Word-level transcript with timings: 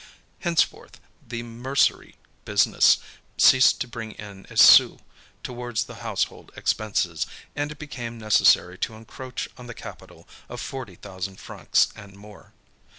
Henceforth, 0.39 0.99
the 1.27 1.43
mercery 1.43 2.15
business 2.43 2.97
ceased 3.37 3.79
to 3.81 3.87
bring 3.87 4.13
in 4.13 4.47
a 4.49 4.57
sou 4.57 4.97
towards 5.43 5.83
the 5.83 5.97
household 6.01 6.51
expenses, 6.55 7.27
and 7.55 7.71
it 7.71 7.77
became 7.77 8.17
necessary 8.17 8.79
to 8.79 8.95
encroach 8.95 9.47
on 9.59 9.67
the 9.67 9.75
capital 9.75 10.27
of 10.49 10.59
forty 10.59 10.95
thousand 10.95 11.39
francs 11.39 11.89
and 11.95 12.15
more. 12.15 12.51